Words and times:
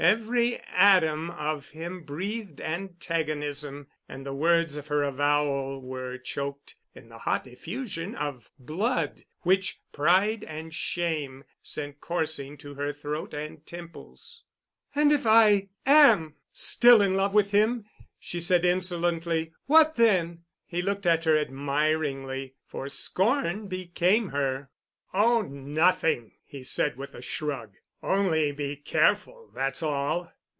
Every 0.03 0.57
atom 0.71 1.29
of 1.29 1.69
him 1.69 2.01
breathed 2.01 2.59
antagonism—and 2.59 4.25
the 4.25 4.33
words 4.33 4.75
of 4.75 4.87
her 4.87 5.03
avowal 5.03 5.79
were 5.79 6.17
choked 6.17 6.73
in 6.95 7.09
the 7.09 7.19
hot 7.19 7.45
effusion 7.45 8.15
of 8.15 8.49
blood 8.57 9.25
which 9.41 9.79
pride 9.91 10.43
and 10.43 10.73
shame 10.73 11.43
sent 11.61 12.01
coursing 12.01 12.57
to 12.57 12.73
her 12.73 12.91
throat 12.91 13.35
and 13.35 13.63
temples. 13.67 14.41
"And 14.95 15.11
if 15.11 15.27
I 15.27 15.69
am 15.85 16.33
still 16.51 16.99
in 17.03 17.13
love 17.13 17.35
with 17.35 17.51
him," 17.51 17.85
she 18.19 18.39
said 18.39 18.65
insolently, 18.65 19.53
"what 19.67 19.97
then?" 19.97 20.45
He 20.65 20.81
looked 20.81 21.05
at 21.05 21.25
her 21.25 21.37
admiringly, 21.37 22.55
for 22.65 22.89
scorn 22.89 23.67
became 23.67 24.29
her. 24.29 24.71
"Oh, 25.13 25.43
nothing," 25.43 26.31
he 26.43 26.63
said 26.63 26.97
with 26.97 27.13
a 27.13 27.21
shrug. 27.21 27.75
"Only 28.03 28.51
be 28.51 28.77
careful, 28.77 29.51
that's 29.53 29.83
all. 29.83 30.31